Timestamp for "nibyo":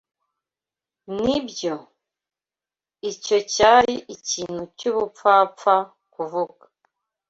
1.15-1.73